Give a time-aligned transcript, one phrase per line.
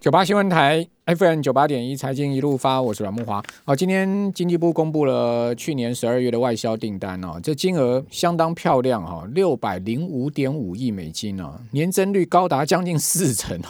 [0.00, 3.42] 九八新闻台 FM 九八点一财经一路发，我是阮木华。
[3.66, 13.60] 好，今天经济部公布了去年十二月的外销订单哦，这金额相当漂亮哈，六百零五点五亿美金哦，年增率高达将近四成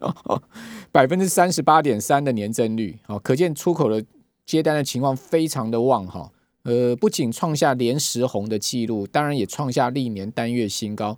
[0.00, 0.42] 哦，
[0.90, 4.04] 百分之三十八点三的年增率哦，可见出口的
[4.44, 6.32] 接单的情况非常的旺哈。
[6.64, 11.16] 呃，不仅创下连十红的记录，当然也创下历年单月新高。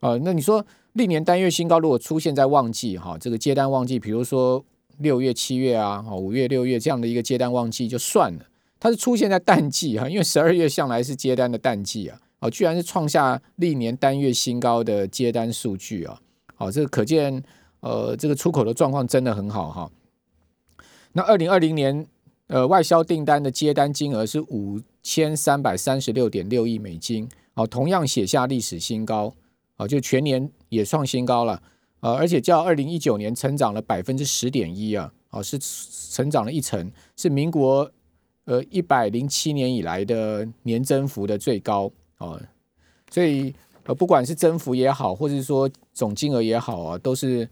[0.00, 0.64] 呃，那你说？
[0.94, 4.64] 历年单月新高，如果出现在旺季哈，这个接单旺季，比如说
[4.98, 8.46] 六月、七月啊，哈五月、六月这样的一个接单旺季就算了，
[8.80, 16.20] 它是出现在淡季哈，因为十二月向来是接单的淡季啊，哦居然是创下历年单月新高的接单数据啊，
[16.56, 17.40] 好，这个可见
[17.80, 19.90] 呃这个出口的状况真的很好哈。
[21.12, 22.04] 那二零二零年
[22.48, 29.32] 呃外销订单的接单金额是五千三百三十六点六亿美金，哦同样写下历史新高。
[29.76, 31.62] 啊，就全年也创新高了，
[32.00, 35.58] 呃，而且较二零一九年成长了百分之十点一啊，哦，是
[36.10, 37.90] 成长了一成，是民国
[38.46, 42.40] 呃一百零七年以来的年增幅的最高哦，
[43.10, 43.54] 所以
[43.84, 47.46] 呃不管是增幅也好，或者是说总金额也好啊，都是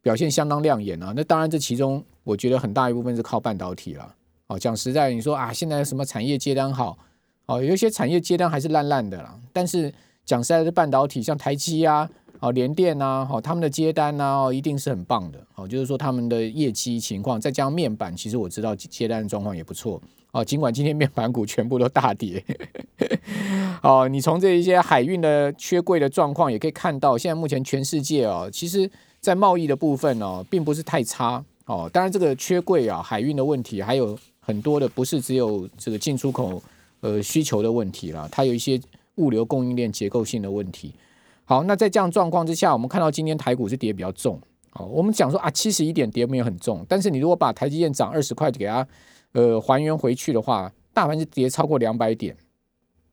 [0.00, 1.12] 表现相当亮眼啊。
[1.14, 4.14] 那当然这其中我觉得很大一部分是靠半导体了，
[4.48, 6.98] 哦，讲实在，你说啊，现在什么产业接单好，
[7.46, 9.92] 哦，有一些产业接单还是烂烂的啦，但是。
[10.24, 12.08] 讲实在，的半导体像台积啊、
[12.42, 15.38] 哦联电呐、哦他们的接单呐，哦一定是很棒的。
[15.54, 20.02] 哦，就是说他们的业绩情况，再加上面板，其实我知道接单的状况也不错。
[20.32, 22.44] 哦，尽管今天面板股全部都大跌。
[23.80, 31.44] 哦，你从这一些海运的缺柜的状况，也可以看到，现在目前全世界哦，其实在贸易的部分哦，并不是太差。
[31.66, 36.60] 哦，当然这个缺柜啊、海运的问题，还有很多的，不是只有这个进出口
[37.00, 38.80] 呃需求的问题啦，它有一些。
[39.16, 40.90] 物流供应链结构性的问题。
[41.52, 44.40] 好，那在这样状况之下，我们看到今天台股是跌比较重。
[44.70, 48.86] 好，我们讲说啊，七十一点跌没有很重，但是你如果把台积电涨二十块给它
[49.32, 52.34] 呃还原回去的话，大盘是跌超过两百点。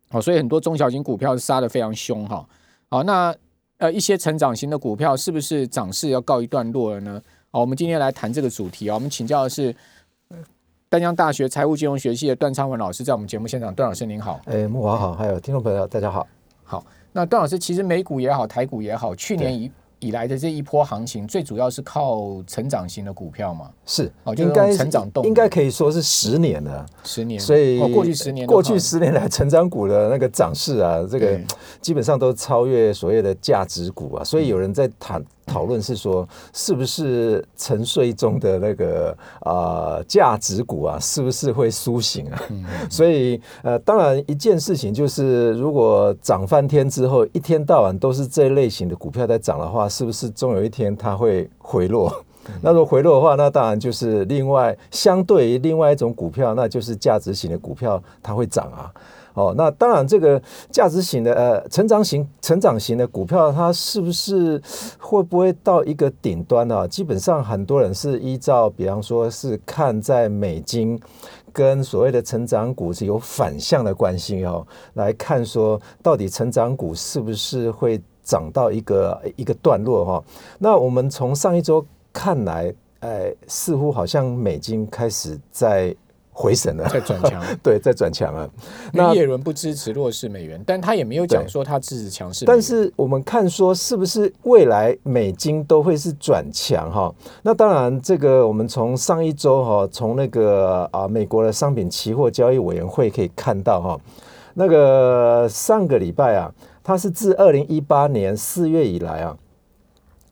[0.09, 2.47] 好，所以很多中小型股票杀的非常凶哈。
[2.89, 3.35] 好，那
[3.79, 7.21] 呃一些成长型的股票是不是涨势要告一段落了呢？
[7.51, 8.95] 好，我们今天来谈这个主题啊。
[8.95, 9.75] 我们请教的是。
[10.91, 14.39] 丹江大学财务金融学系的段昌文老师在我们节目现场，段老师您好。
[14.45, 16.25] 哎，木华好，还有听众朋友大家好。
[16.69, 23.71] 好，那段老师其实美股也好，台股也好，去年以以来的这一波行情，最主要是靠成长型的股票嘛？
[23.87, 27.39] 是，哦，应该成长动，应该可以说是十年了，十年。
[27.39, 31.39] 所以过去十年，过去十年来成长股的那个涨势啊，这个
[31.81, 35.19] 基本上都超越所谓的价值股啊，所以有人在谈。
[35.49, 42.39] 讨论是说，是不是沉睡中的那个啊价值股啊，是不是会苏醒啊？
[42.89, 52.23] 所以呃，当然一件事情就是，如果涨翻天之后，一天到晚都是这类型的股票在涨的话，是不是终有一天它会回落？
[52.61, 58.91] 那如果回落的话，那当然就是另外相对于另外一种股票，那就是价值型的股票它会涨啊。
[59.39, 64.61] 哦，那当然，这个价值型的呃成长型成长型的股票，它是不是
[64.99, 66.85] 会不会到一个顶端呢？
[66.85, 70.99] 基本上很多人是依照，比方说是看在美金
[71.53, 80.23] 跟所谓的成长股是有反向的关系哦，来看说到底成长股是不是会涨到一个一个段落哈？
[80.57, 85.95] 那我们从上一周看来，哎，似乎好像美金开始在。
[86.41, 88.49] 回神了，在转强， 对，在转强了。
[88.93, 92.45] 那叶伦不支持弱势美元，但他也没有讲说他支持强势。
[92.45, 97.13] 但是我们看说，是不是未来美金都会是转强哈？
[97.43, 103.99] 那当然，这个我们从上一周哈，从那个啊美国的商品期货交易委员会可以看到哈，
[104.53, 106.49] 那个上个礼拜啊，
[106.81, 109.35] 它是自二零一八年四月以来啊。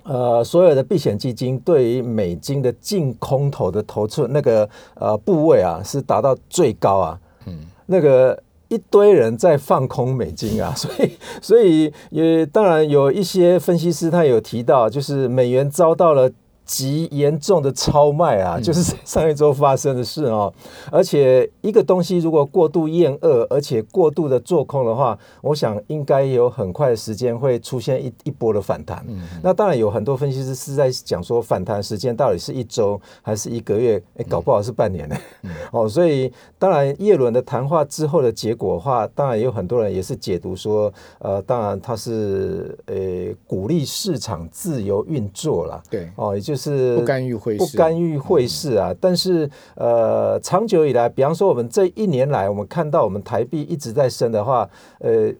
[0.07, 7.19] 呃，所有的避险基金对于美金的净空头的投出那个呃部位啊，是达到最高啊。
[7.45, 16.31] 嗯，那个一堆人在放空美金啊， 所以所以也当然有一些分析师他有提到，就是美元遭到了。
[16.67, 20.53] 极严重的超卖啊，就是上一周发生的事哦。
[20.91, 29.03] 而且一个东西如果过度厌恶，而且过度的做空的话，我想应该有很快的时间会出现一一波的反弹。
[29.41, 34.03] 那当然有很多分析师是在讲说，反弹时间到底是一周还是一个月？
[34.17, 35.15] 哎，搞不好是半年呢。
[35.71, 36.29] 哦，所以
[36.59, 42.95] 当然叶伦的谈话之后的结果的话，当然也有很多人也是解读说，呃，当然他是呃
[43.47, 45.81] 鼓励市场自由运作了。
[45.89, 46.56] 对，哦，也就。
[46.57, 48.91] 就是不干预会不，干预会市啊。
[48.99, 54.67] 但是呃，长久以来，比方说我们这一年来，我们看到我们台币一直在升的话，
[54.99, 55.31] 呃，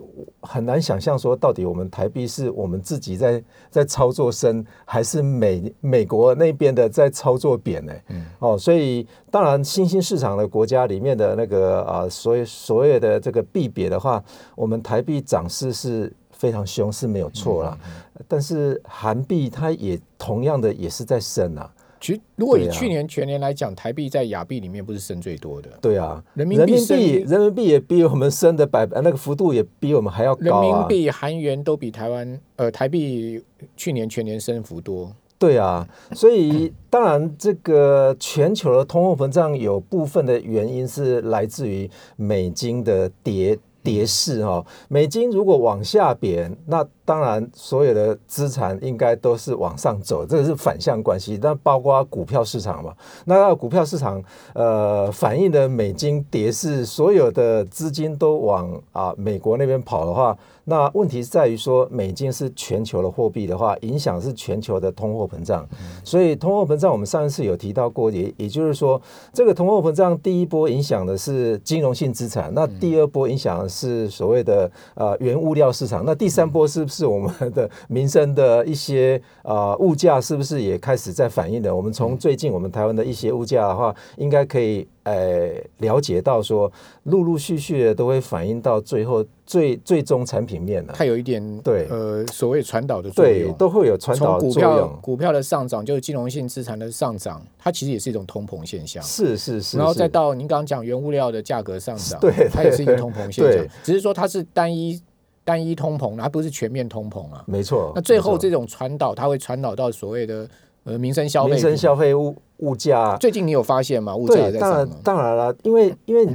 [0.42, 7.94] 很难想象说到底我们台币是我们自己在在操作升，还是美美国那边的在操作贬呢？
[8.10, 14.24] 嗯哦，所以当然新兴市场的国家里面的那个啊，所以所谓的这个币别的话，
[14.56, 17.75] 我们台币涨势是非常凶是没有错啦。
[17.84, 17.92] 嗯
[18.28, 21.72] 但是韩币它也同样的也是在升啊。
[22.00, 30.80] 其实如果以去年全年来讲，台币在亚币里面不是升最多的，对啊，人民币人民币也比我们升的百呃那个幅度也比我们还要高啊。
[30.80, 33.44] 民币、韩元都比台湾呃台币
[33.75, 35.12] 去年全年升幅多。
[35.40, 51.39] 对啊，所以当然这个全球的通货膨胀有部分的原因是来自于美金的跌跌势哈、美金如果往下贬，那当然所有的资产应该都是往上走，这个是反向关系。
[51.42, 52.94] 那包括股票市场嘛，
[53.24, 54.21] 那股票市场
[54.54, 65.65] 呃反映的美金跌势，所有的资金都往啊美国那边跑的话，那问题在于说美金是全球的货币的话，影响是全球的通货膨胀。
[66.04, 69.01] 所以通货膨胀我们上一次有提到过，也也就是说，
[69.31, 81.75] 这个通货膨胀第一波影响的是金融性资产，那第二波影响的是所谓的呃原物料市场，那第三波是我们的民生的一些呃物价是不是也开始在反映的？
[81.75, 86.71] 我们从最近我们台湾的一些物价的话，应该可以呃了解到说，
[87.03, 90.94] 陆陆续续的都会反映到最后最最终产品面了。
[90.95, 93.53] 它有一点对呃所谓传导的作对，用。
[93.53, 94.99] 都会有传从导股票作用。
[95.01, 99.01] 股票的上涨，就是金融性资产的上涨，它其实也是一种通膨现象。
[99.03, 105.01] 是是是，然后再到您刚刚讲原物料的价格上涨，对它也是一个通膨现象，只是说它是单一
[105.47, 107.41] 单一通膨，而不是全面通膨啊。
[107.47, 107.94] 没错。
[107.95, 110.45] 那最后这种传导，它会传导到所谓的
[110.83, 111.77] 呃民生消费民生。
[111.77, 114.13] 消费物物价，最近你有发现吗？
[114.13, 115.01] 物价对，当然在涨吗？
[115.05, 116.27] 当然了，因为因为。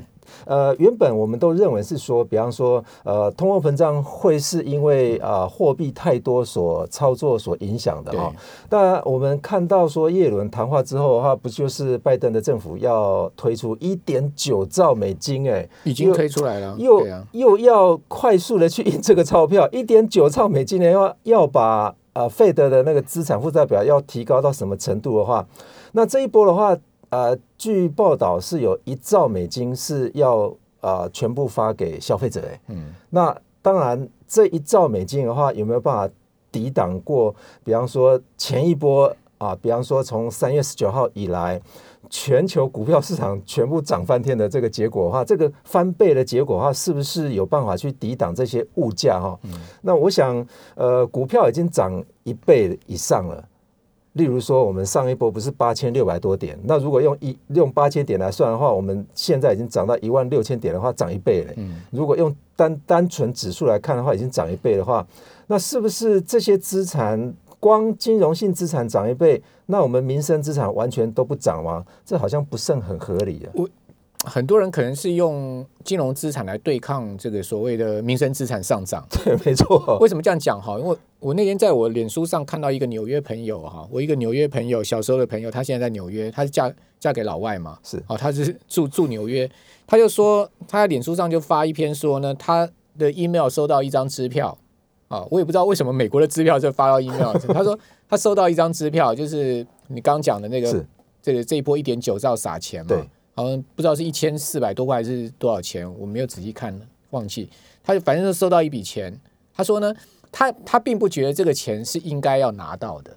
[0.45, 8.33] 呃，原本我们都认为是说，比方说，呃，通货膨胀会是因为啊、呃货币太多所操作所影响的哈、
[8.69, 25.47] 但我们看到说耶伦谈话之后的话，不就是拜登的政府要推出一点九兆美金、哎，已经推出来了，又啊，又要快速的去印这个钞票，一点九兆美金呢，要要把呃费德的那个资产负债表要提高到什么程度的话，
[25.93, 26.77] 那这一波的话，
[27.13, 36.13] 呃，据报道是有一兆美金是要呃全部发给消费者，哎，嗯，那当然这一兆美金的话，有没有办法
[36.51, 37.35] 抵挡过？
[37.63, 41.61] 比方说前一波啊，比方说从三月十九号以来。
[42.11, 49.39] 全球股票市场全部涨翻天的这个结果的话，这个翻倍的结果的话，是不是有办法去抵挡这些物价哈？
[49.81, 53.43] 那我想，呃，股票已经涨一倍以上了。
[54.15, 61.53] 例如说，我们上一波不是八千六百多点，那如果用一用八千点来算的话，我们现在已经涨到一万六千点的话，涨一倍了。
[61.57, 65.07] 嗯如果用单单纯指数来看的话，已经涨一倍的话，
[65.47, 71.85] 那是不是这些资产光金融性资产涨一倍，那我们民生资产完全都不涨吗？
[72.05, 73.49] 这好像不甚很合理啊。
[74.25, 79.05] 很多人可能是用金融资产来对抗这个所谓的民生资产上涨。
[79.11, 79.99] 对，没错。
[80.01, 80.79] 为什么这样讲哈？
[80.79, 88.03] 因为我那天在我脸书上看到一个纽约朋友哈，我一个纽约朋友，小时候的朋友，他现在在纽约，他是嫁嫁给老外嘛，是。
[88.07, 89.51] 哦，他是住住纽约，
[89.87, 94.57] 他就说他在脸书上就发一篇说呢，他的 email 收到一张支票。
[95.09, 97.79] 啊，我也不知道为什么美国的支票就发到 email， 他说
[98.09, 100.87] 他收到一张支票，就是你刚刚讲的那个是。
[101.25, 106.79] 这个这一波一点九兆撒钱嘛，对，好像不知道是一千四百多块还是多少钱，我没有仔细看，
[107.11, 107.49] 忘记。
[107.83, 109.19] 他就反正就收到一笔钱，
[109.55, 109.95] 他说呢，
[110.31, 113.17] 他他并不觉得这个钱是应该要拿到的。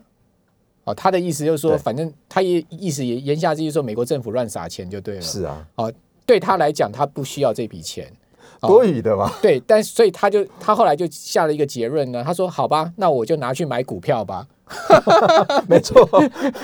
[0.86, 5.22] 哦，他的意思就是说，反正他也意思也言下之意说，美国政府乱撒钱就对了。
[5.22, 5.92] 是啊，哦
[6.26, 8.12] 对他来讲，他不需要这笔钱。
[8.62, 9.32] 哦多余的嘛。
[9.42, 14.48] 对，但所以他就他后来就下了一个结论呢，他说：“好吧，那我就拿去买股票吧。
[15.70, 16.08] 没错，”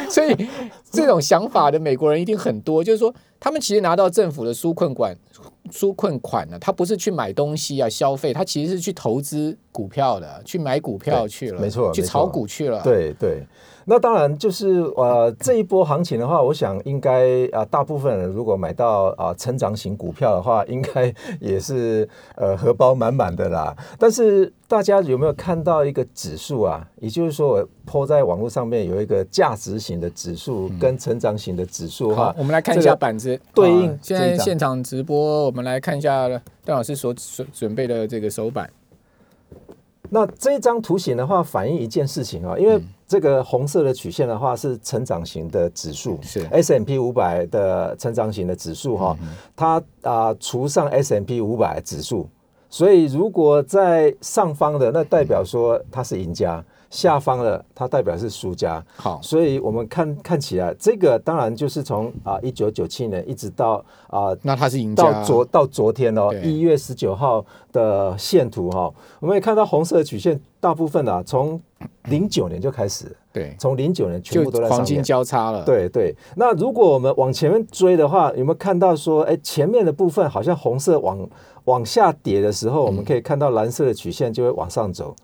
[0.10, 0.48] 所以
[0.92, 5.16] 这种想法的美国人一定很多，就是说他们其实拿到政府的纾困款
[5.72, 12.82] 纾困款呢，他不是去买东西啊消费，他其实是去投资股票的，去买股票去了，没错去炒股去了。
[12.84, 13.44] 对对。
[13.84, 23.76] 那当然就是呃 这一波行情的话，我想应该啊、大部分人如果买到啊、成长型股票的话，应该也是呃荷包满满的啦。
[23.98, 26.88] 但是大家有没有看到一个指数啊？
[27.00, 36.28] 也就是说，我抛在网络上面有一个价值型的指数跟成长型的指数的话，好，我们来看一下板子对应好现在现场直播，我们来看一下
[36.64, 38.70] 段老师所准准备的这个手板。
[40.14, 42.78] 那这一张图形的话，反映一件事情啊，因为
[43.08, 46.46] 这个红色的曲线的话是成长型的指数，是。
[46.52, 49.18] S M P 五百的成长型的指数哈，
[49.56, 52.28] 它啊除上 S M P 五百指数，
[52.70, 58.84] 所以如果在上方的，那代表说它是赢家；下方的，它代表是输家。
[58.96, 65.04] 好，所以我们看看起来，这个当然就是从啊一九九七年一直到啊那它是赢家。
[65.04, 71.60] 到昨到昨天哦，一月十九号的线图哈、我们也看到红色的曲线，大部分啊从
[72.10, 75.02] 零九年就开始，对，从零九年全部都在上黄金。
[75.02, 81.28] 交叉了。，对对，那如果我们往前面追的话，有没有看到说，哎，前面的部分好像红色往
[81.66, 85.16] 往下跌的时候，我们可以看到蓝色的曲线就会往上走，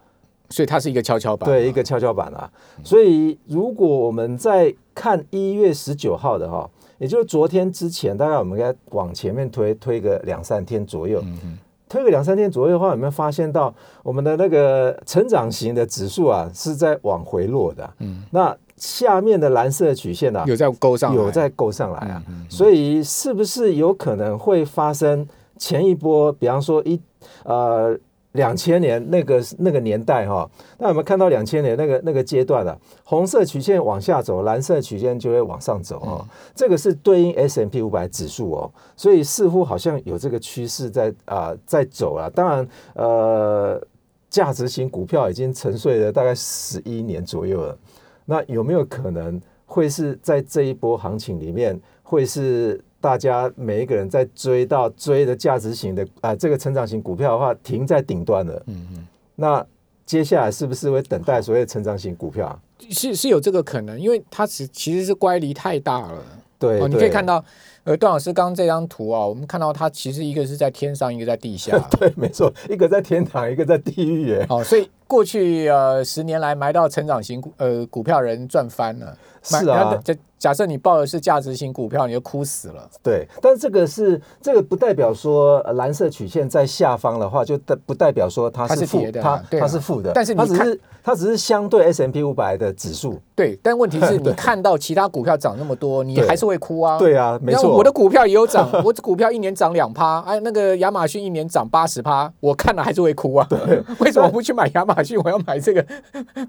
[0.49, 1.49] 所以它是一个跷跷板。
[1.49, 2.49] 对，一个跷跷板啊。
[2.83, 11.21] 所以如果我们在看一月十九号的哈，也就是昨天之前，大概我们应该往前面推推个两三天左右。
[11.23, 11.57] 嗯
[11.89, 13.73] 推个两三天左右的话，有没有发现到
[14.03, 17.89] 我们的那个成长型的指数啊是在往回落的？
[17.99, 25.25] 嗯，那下面的蓝色的曲线啊，有在勾上来，有在勾上来啊，所以是不是有可能会发生
[25.57, 26.99] 前一波，比方说一
[27.45, 27.97] 呃
[28.33, 43.81] 两千年那个那个年代哈、那我们看到两千年那个那个阶段啊，红色曲线往下走，蓝色曲线就会往上走哦，这个是对应 S M P 五百指数哦，所以似乎好像有这个趋势在啊、在走了，当然呃。
[44.29, 47.77] 价值型股票已经沉睡了大概十一年左右了，
[48.25, 58.61] 那有没有可能会是在这一波行情里面，会是大家每一个人在追到追的价值型的啊、这个成长型股票的话，停在顶端了？
[58.67, 59.07] 嗯嗯。
[59.35, 59.65] 那
[60.05, 62.59] 接下来是不是会等待所谓的成长型股票啊？
[62.89, 66.23] 是是有这个可能，因为它其其实是乖离太大了。
[66.59, 67.43] 对，哦，你可以看到，
[67.83, 71.77] 呃，段老师刚刚这张图啊，我们看到它其实一个是在天上，一个在地下。
[71.99, 79.15] 对，没错，一个在天堂，一个在地狱，哎，哦，所以过去呃十年来埋到成长型股呃股票人赚翻了。
[79.43, 80.01] 是啊
[80.39, 82.89] 假假设你报的是价值型股票，你就哭死了。
[83.03, 96.97] 对，但是这个是这个不代表说呃蓝色曲线在下方的话，就代不代表说它它是负的它它是负的，但是它只是它只是相对 S M P 五百的指数，对，但问题是 你看到其他股票涨那么多，你对还是会哭啊。
[96.97, 103.47] 对啊，没错，我的股票也有涨， 我股票一年涨两趴，哎，那个亚马逊一年涨八十趴，我看了还是会哭啊。
[104.01, 105.19] 为什么不去买亚马逊？
[105.23, 105.85] 我要买这个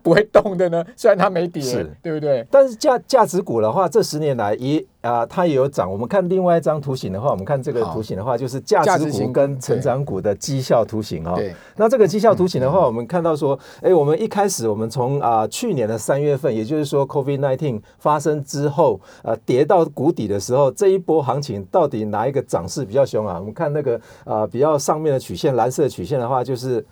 [0.02, 0.82] 不会动的呢？
[0.96, 2.46] 虽然它没跌是，对不对？
[2.50, 5.90] 但是价价值股的话，这十年来也啊、它也有涨。
[5.90, 11.34] 我们看另外一张图形的话，我们看这个好图形的话，就是价值股跟成长股的绩效图形哦。
[11.36, 23.38] 对，那这个绩效图形的话，我们看到说，哎，我们一开始我们从啊、去年的三月份，也就是说 COVID nineteen 发生之后，呃，跌到谷底的时候，这一波行情到底哪一个涨势比较凶啊？
[23.38, 26.84] 我们看那个啊、比较上面的曲线，蓝色的曲线的话，就是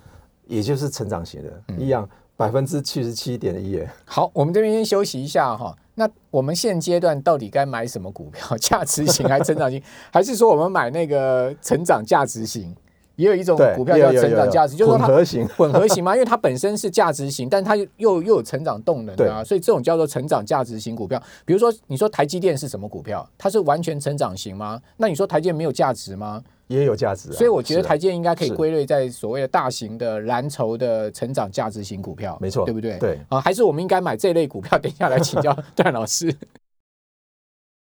[0.47, 3.93] 也就是成长型的，一样百分之七十七点一，哎。
[4.05, 5.75] 好，我们这边先休息一下哈。
[5.99, 8.55] 那我们现阶段到底该买什么股票？
[8.57, 9.81] 价值型 还是成长型？
[10.11, 12.75] 还是说我们买那个成长价值型？
[13.15, 15.47] 也有一种，股票叫成长价值，就是说它混合型。
[15.57, 21.19] 混合型嘛，因为它本身是价值型，但它又又又有成长动能的啊，所以这种叫做成长价值型股票。
[21.43, 23.27] 比如说，你说台积电是什么股票？
[23.35, 24.79] 它是完全成长型吗？
[24.97, 26.43] 那你说台积电没有价值吗？
[26.67, 32.97] 也有价值、啊，所以我觉得台积电应该可以是归类在所谓的大型的蓝筹的成长价值型股票，没错对不对？
[32.99, 34.77] 对啊，还是我们应该买这类股票？
[34.79, 36.33] 等一下来请教 段老师。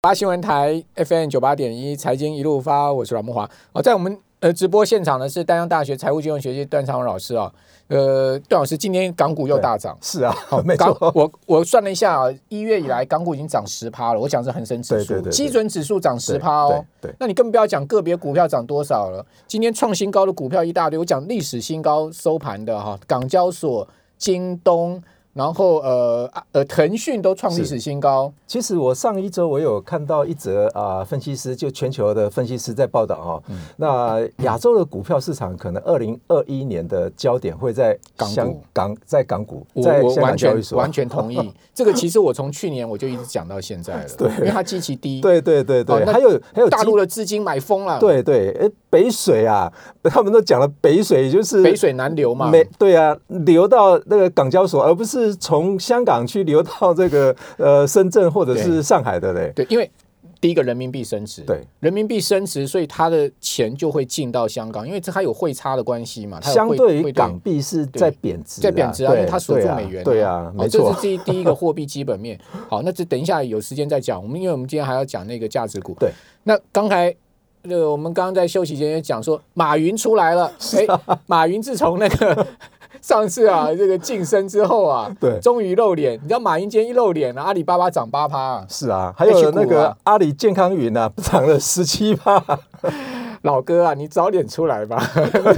[0.01, 3.49] 八新闻台 FM 九八点一财经一路发，我是阮木华。
[3.71, 7.50] 哦，在我们呃直播现场的是丹江大学财务金融学系段昌荣老师啊。
[7.88, 9.97] 呃，段老师，今天港股又大涨。
[10.01, 10.35] 是啊，
[10.65, 16.83] 没港错，我我算了一下啊，一月以来港股已经涨十趴了，我讲是恒生指数，对对对对基准指数涨十趴哦。
[17.19, 19.25] 那你更不要讲个别股票涨多少了。
[19.47, 25.01] 今天创新高的股票一大堆，我讲历史新高收盘的哈，港交所、京东，
[25.33, 28.31] 然后呃啊呃腾讯都创历史新高。
[28.47, 33.57] 其实我上一周我有看到一则啊、分析师就全球的分析师在报道哦，嗯。
[33.77, 38.35] 那亚洲的股票市场可能二零二一年的焦点会在港股。
[38.35, 44.29] 香港，在港股，我在香我完全港交易所，完全同意， 这个其实我从去年我就一直讲到现在了，对。
[44.37, 49.71] 因为它基期低，对对对对，哦还有还有大陆的资金买疯了，，对对，哎，北水啊，
[50.03, 59.53] 他们都讲了北水就是北水南流嘛，没对啊，流到那个港交所，而不是从香港去流到这个呃深圳或者是上海的嘞。
[59.55, 59.87] 对，因为
[60.41, 70.93] 第一个人民币升值，对，人民币升值，所以它的钱就会进到香港，因为这它有汇差的关系嘛，它相对于港币是在贬值啊，在贬值啊，因为它锁住美元、对啊，好没错。
[70.93, 72.37] 这是，第一 第一个货币基本面。
[72.67, 75.95] 好，那这等一下有时间再讲，我们因为我们今天还要讲那个价值股。
[75.99, 76.11] 对，
[76.43, 77.15] 那刚才。
[77.69, 80.51] 呃，我们刚刚在休息间也讲说，马云出来了。
[80.75, 80.85] 哎，
[81.27, 82.45] 马云自从那个
[83.03, 86.13] 上次啊， 这个晋升之后啊，对终于露脸。
[86.13, 92.41] 你知道马云今天一露脸阿里巴巴涨八趴啊，是啊，还有那个阿里健康云呢， 涨了十七趴。
[93.43, 94.98] 老哥啊，你早点出来吧！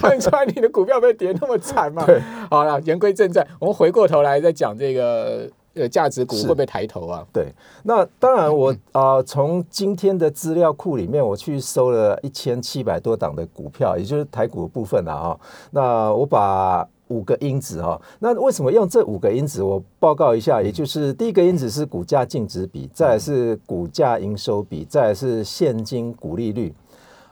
[0.02, 2.04] 看出来你的股票被跌那么惨嘛？
[2.04, 7.24] 对，好了，言归正传，我们回过头来再讲这个呃价值股会不会抬头啊？
[7.32, 15.38] 对，那当然我啊，从今天的资料库里面，我去收了一千七百多档的股票，也就是台股的部分了啊。
[15.70, 19.62] 那我把五个因子哈，那为什么用这五个因子？
[19.62, 26.74] 我报告一下，也就是第一个因子是股价净值比，再来是股价营收比，再来是现金股利率。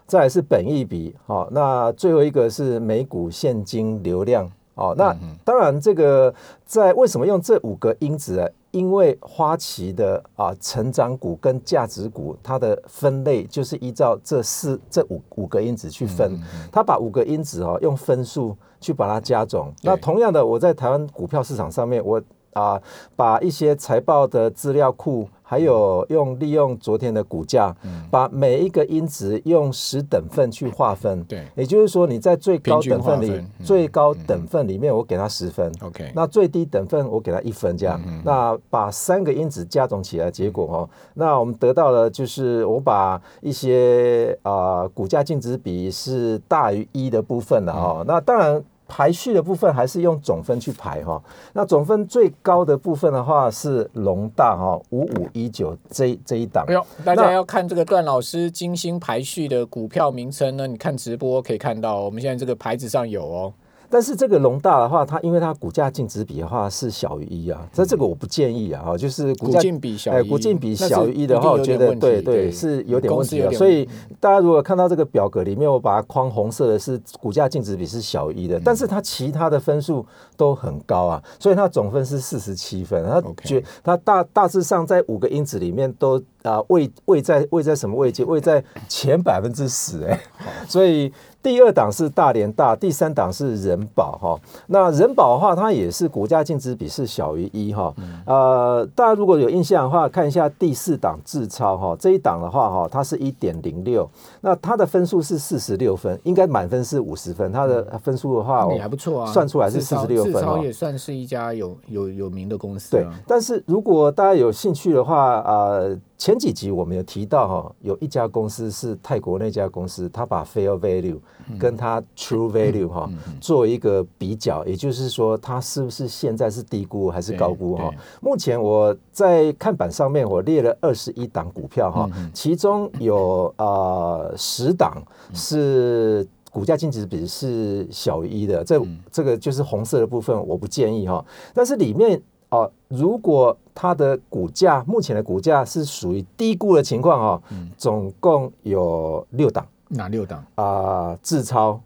[0.06, 5.16] 再来是本益比，好，那最后一个是每股现金流量，哦，那
[5.46, 6.32] 当然这个
[6.66, 8.46] 在为什么用这五个因子呢？
[8.74, 16.38] 因为花旗的啊成长股跟价值股，它的分类就是依照这四这五五个因子去分，
[16.72, 19.72] 它把五个因子哦用分数去把它加总。
[19.84, 22.20] 那同样的，我在台湾股票市场上面，我
[22.54, 22.82] 啊
[23.16, 25.28] 把一些财报的资料库。
[25.46, 27.76] 还有用利用昨天的股价，
[28.10, 31.24] 把每一个因子用十等份去划分。
[31.26, 35.72] 对，也就是说你在最高等份里，最高等份里面我给它十分。
[35.82, 38.02] OK，那最低等份我给它一分，这样。
[38.24, 48.04] 那把三个因子加总起来，结果哦，那我们得到了就是我把一些啊股价净值比是大于一的部分的哦。
[48.08, 48.64] 那当然。
[48.96, 51.20] 排序的部分还是用总分去排哈，
[51.54, 56.64] 那总分最高的部分的话是龙大哈五五一九这这一档。
[56.68, 63.54] 哎呦，大家要看这个段老师精心排序的股票名称呢，你看直播可以看到，我们现在这个牌子上有哦。
[63.94, 73.52] 但是这个龙大的话，它因为它股价净值比的话是小于一啊，所以这个我不建议啊，哈，就是股净比小，哎，股净比小于一的话，我觉得对对是有点问题的。
[73.52, 73.88] 所以
[74.20, 80.04] 大家如果看到这个表格里面，我把它框红色的是股价净值比是小于一的，但是它其他的分数
[80.44, 88.26] 都很高啊，所以它总分是四十七分，它觉它大大致上在五个因子里面都啊位位在位在什么位置？
[88.26, 90.20] 位在前百分之十哎，
[90.68, 91.14] 所以。
[91.44, 94.40] 第二档是大连大，第三档是人保哈。
[94.68, 97.94] 那人保的话，它也是股价净值比是小于一哈。
[98.26, 104.10] 呃，大家如果有印象的话，看一下第四档智超哈，这一档的话哈，它是一点零六，
[104.40, 110.33] 那它的分数是四十六分，应该满分是五十分，它的分数的话，也还不错啊，算出来是四十六分。
[110.34, 112.92] 智超也算是一家有有有名的公司。
[112.92, 115.98] 对，但是如果大家有兴趣的话，呃。
[116.16, 121.20] 前几集我们有提到哈，有一家公司是泰国那家公司，他把 fair value
[121.60, 123.10] 跟它 true value 哈
[123.42, 127.92] 做一个比较，也就是说它是不是现在是低估还是高估哈？
[128.22, 138.80] 目前我在看板上面我列了二十一档股票哈，其中有呃十档是股价净值比是小于一的，这
[139.12, 141.26] 这个就是红色的部分，我不建议哈。
[141.52, 147.42] 但是里面哦，如果它的股价目前的股价是属于低估的情况哦，
[147.76, 150.46] 总共有六档，哪六档？
[150.54, 151.18] 啊？
[151.24, 151.82] 智超、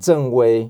[0.00, 0.68] 正威，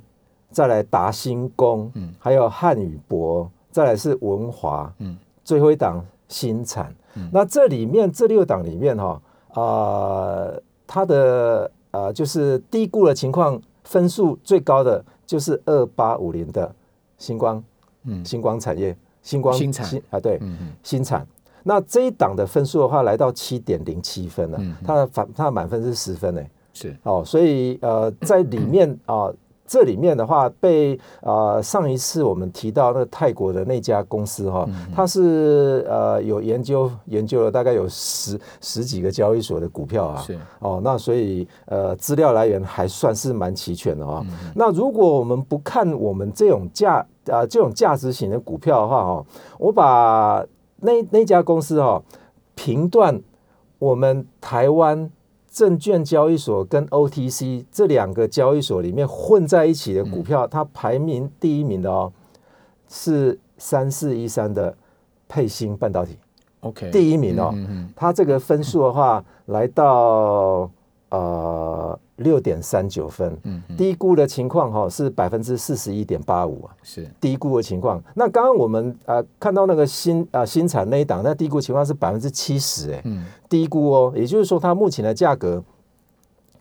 [0.50, 6.94] 再来达新工，还有汉语博，再来是文华，嗯，最后一档新产。
[7.32, 9.22] 那这里面这六档里面哈，
[9.54, 10.52] 啊，
[10.86, 11.70] 它的
[12.04, 16.74] 呃就是低估的情况，分数最高的就是二八五零的
[17.16, 17.62] 星光，
[18.04, 18.96] 嗯，星光产业。
[19.20, 21.26] 星光新产啊，对，嗯新产。
[21.64, 24.58] 那这一档的分数的话，来到七点零七分了。
[24.86, 26.42] 它的反，它的满分是十分呢。
[26.72, 29.30] 是哦，所以呃，在里面啊，
[29.68, 40.20] 这里面的话，被呃上一次我们提到那泰国的那家公司哈，它是呃有研究研究了大概有十十几个交易所的股票啊。
[40.22, 44.24] 是哦，那所以呃资料来源还算是蛮齐全的啊。
[44.56, 47.06] 那如果我们不看我们这种价。
[47.28, 49.26] 啊，这种价值型的股票的话，哈，
[49.58, 50.42] 我把
[50.80, 52.02] 那那家公司哈
[52.54, 53.20] 评断
[53.78, 55.10] 我们台湾
[55.58, 62.12] 证券交易所跟 OTC 这两个交易所里面混在一起的股票，它排名第一名的哦，
[62.88, 64.72] 是三四一三的
[65.28, 66.16] 配芯半导体
[66.60, 67.52] ，OK，第一名哦，
[67.96, 70.70] 它这个分数的话来到
[71.10, 71.98] 呃。
[72.18, 78.00] 六点三九分，嗯，低估的情况哈是百分之四十一点八五啊，是低估的情况。
[78.14, 85.62] 那刚刚我们呃看到那个新啊新产那一档，那低估情况是百分之七十，哎，嗯，低估哦，也就是说它目前的价格。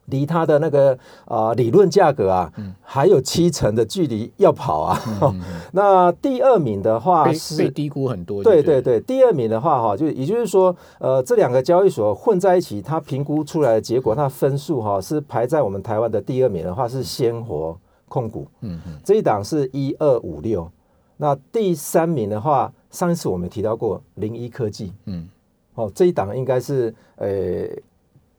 [0.08, 5.00] 离它的那个啊理论价格啊，还有七成的距离要跑啊。
[5.72, 8.44] 那第二名的话是被低估很多。
[8.44, 17.78] 对对对，第二名的话哈，就也就是说，呃，这两个交易所混在一起，它评估出来的结果，它分数哈是排在我们台湾的第二名的话是鲜活。
[18.10, 20.72] 控股，嗯嗯，这一档是一二五六。
[21.18, 25.28] 那第三名的话，上一次我们提到过零一科技，嗯，
[25.76, 27.68] 哦，这一档应该是呃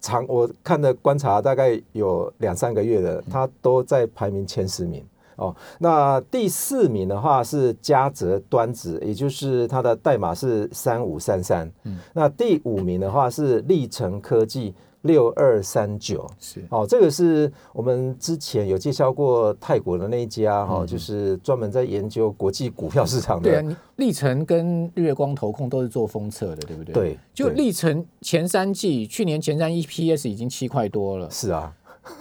[0.01, 5.05] 长我看的观察大概有两三个月的，它都在排名前十名。
[5.37, 11.71] 哦，那第四名的话是嘉泽端子，也就是它的代码是三五三三。
[11.85, 16.29] 嗯，那第五名的话是历成科技六二三九。
[16.39, 23.51] 是哦，这个是我们之前有介绍过泰国的那一家哈、哦，就是专门在研究国际股票市场的。
[23.51, 26.93] 对啊，你历程跟日月光投控都是做封测的，对不对？
[26.95, 31.73] 对就对历程前三季，去年前三 EPS 已经七块多了，是啊，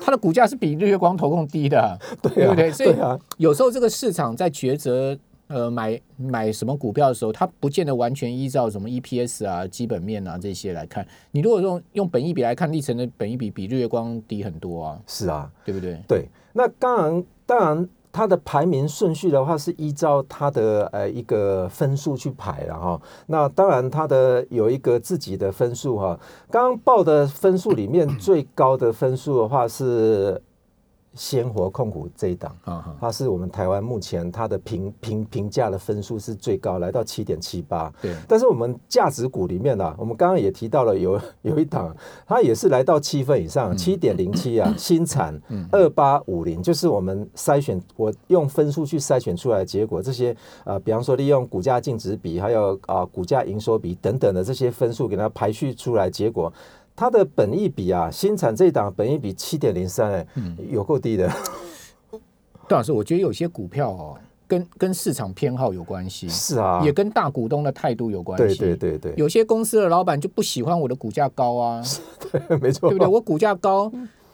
[0.01, 2.71] 它的股价是比日月光投控低的啊， 对啊不对？
[2.71, 11.07] 所以对啊，有时候这个市场在抉择呃买买什么股票的时候，它不见得完全依照什么 EPS 啊、基本面啊这些来看。
[11.31, 15.99] 你如果用用本益比来看，历程的本益比比日月光低很多啊，是啊，对不对？
[16.07, 16.27] 对。
[16.53, 17.89] 那当然，当然。
[18.09, 22.99] 它的排名顺序的话是依照它的呃一个分数去排了哈。
[23.27, 26.19] 那当然它的有一个自己的分数哈。
[26.49, 30.41] 刚刚报的分数里面最高的分数的话是
[31.17, 37.91] 鲜活控股这一档，啊哈，它是我们台湾目前它的评评评价的分数是最高，来到七点七八。
[38.01, 41.93] 对，但是我们价值股里面呢、啊，我们刚刚也提到了有有一档，
[42.25, 45.37] 它也是来到七分以上，七点零七啊，新产
[45.71, 56.53] 二八五零，就是我们筛选我用分数去筛选出来的结果，这些呃，比方说利用股价净值比，还有啊、股价营收比等等的这些分数给它排序出来，结果
[56.97, 60.25] 它的本益比啊，新产这一档本益比七点零三，哎，
[60.67, 61.29] 有够低的。
[62.67, 68.57] 段老师，我觉得有些股票哦，跟跟市场偏好有关系，是啊，也跟大股东的态度有关对系。
[68.57, 71.83] 对对对，有些公司的老板就不喜欢我的股价高啊，
[72.49, 73.07] 对没错，对不对？
[73.07, 73.91] 我股价高，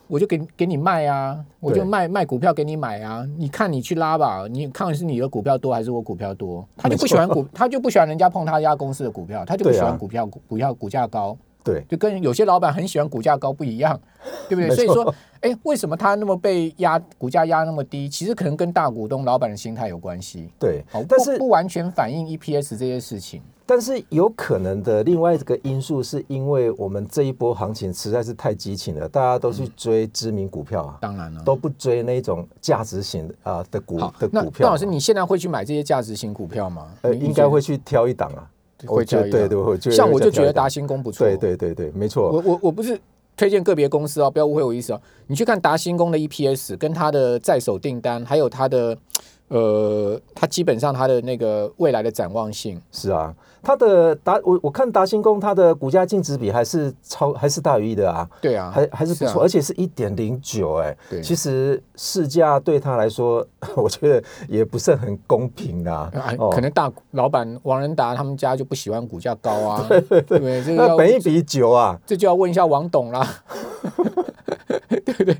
[0.07, 3.27] 我就给给你卖啊，我就对卖卖股票给你买啊。
[3.37, 6.65] 你看你去拉吧，你看是你的股票多还是我股票多？
[6.77, 13.99] 他就不喜欢股，他就不喜欢人家碰他家公司的股票，他就不喜欢股票股票股价高，对就跟有些老板很喜欢股价高不一样，
[14.49, 14.75] 对不对？
[14.75, 18.07] 所以说，哎，为什么他那么被压股价压那么低？
[18.09, 20.49] 其实可能跟大股东老板的心态有关系。
[20.59, 23.41] 对哦，，但是不不完全反映 EPS 这些事情。
[23.65, 34.51] 但是有可能的另外一个因素，是因为我们这一波行情实在是太激情了，大家都去追知名股票啊，当然了，都不追那种价值型的啊的股的股票啊。
[34.51, 36.87] 段老师，你现在会去买这些价值型股票吗？
[37.03, 38.52] 呃应该会去挑一档啊，我
[38.87, 41.25] 会交易对对，我觉得像我就觉得达新工不错。
[41.25, 42.99] 对对对对，没错，我我我不是
[43.35, 45.01] 推荐个别公司哦，不要误会我意思哦。
[45.27, 48.97] 你去看达新工的 EPS 跟它的在手订单，还有它的
[49.47, 63.45] 呃，它基本上它的那个未来的展望性，是啊，它的达我我看达新工它的股价净值比还是超还是大于一的啊，对啊，还还是不错，啊而且是一点零九哎对，其实市价对他来说，
[63.75, 70.63] 我觉得也不是很公平啦啊，哦可能大老板王仁达他们家就不喜欢股价高啊，对对对？
[70.63, 73.25] 这个那要本一比九啊，这就要问一下王董啦，
[75.05, 75.37] 对不对？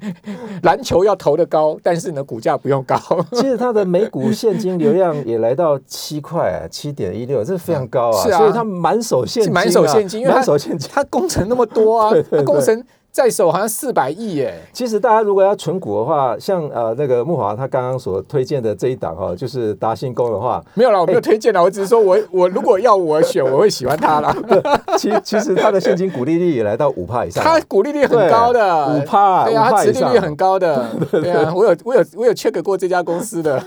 [0.63, 2.95] 篮球要投的高，但是呢，股价不用高。
[3.33, 8.23] 其实它的每股现金流量也来到七块，七点一六，这是非常 高啊。
[8.23, 10.89] 是啊所以他满手现金、满手现金因为它满手现金。
[10.93, 14.59] 他工程那么多啊， 他工程在手好像四百亿耶。
[14.73, 24.35] 其实大家如果要存股的话，像呃那个木华他刚刚所推荐的这一档哈，就是达信工的话，没有啦，我没有推荐啦，我只是说我 我如果要我选，我会喜欢它啦。
[24.97, 27.59] 其其实它的现金股利率也来到五帕以上啊。
[27.59, 33.63] 它股利率很高的，五帕对啊，它5%以上殖利率很高的， 对啊，我有我有我有 check 过这家公司的，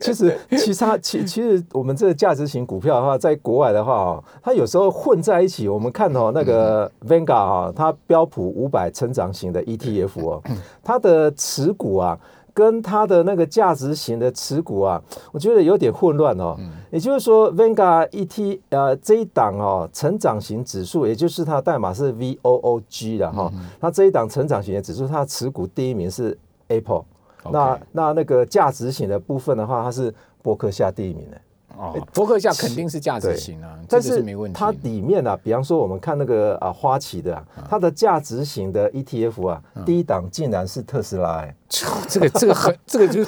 [0.00, 5.68] 其实，其他其其实我们这个价值型股票的话，在国外的话哦，它有时候混在一起。
[5.68, 10.42] 我们看哦，那个 Vanguard 哈，它标普五百成长型的 ETF 哦，
[10.82, 12.18] 它的持股啊，
[12.54, 16.56] 跟它的那个价值型的持股啊，我觉得有点混乱哦。
[16.90, 26.36] 也就是说，Vanguard ET 呃这一档哦，成长型指数，也就是它的代码是 VOOG 的哈，它这一档成长型的指数，它的持股第一名是
[26.68, 27.04] Apple。
[27.52, 31.40] 那那那个价值型的部分的话，它是伯克夏第一名的，
[31.78, 34.58] 哦，博客下肯定是价值型啊，但是没问题。
[34.58, 41.54] 它里面啊，比方说我们看那个啊花旗的啊，它的价值型的 ETF 啊，第一档竟然是特斯拉，哎，
[42.08, 43.24] 这个这个很 这个就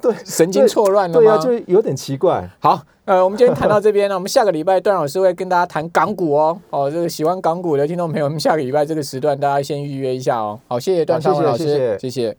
[0.00, 1.42] 对，神经错乱了对啊，吗？
[1.42, 2.48] 就有点奇怪。
[2.58, 6.58] 好，呃，我们今天谈到这边呢，我们下个礼拜段老师会跟大家谈港股哦。
[6.70, 10.58] 哦，这个喜欢港股的听众朋友，我们下个礼拜这个时段大家先预约一下哦。
[10.66, 12.36] 好，谢谢段好谢谢昌文老师，谢谢